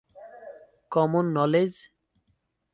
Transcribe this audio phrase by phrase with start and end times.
[0.91, 1.73] Common knowledge?